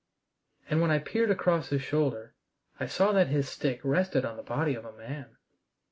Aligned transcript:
And 0.67 0.81
when 0.81 0.89
I 0.89 0.97
peered 0.97 1.29
across 1.29 1.69
his 1.69 1.83
shoulder 1.83 2.33
I 2.79 2.87
saw 2.87 3.11
that 3.11 3.27
his 3.27 3.47
stick 3.47 3.81
rested 3.83 4.25
on 4.25 4.35
the 4.35 4.41
body 4.41 4.73
of 4.73 4.83
a 4.83 4.91
man. 4.97 5.37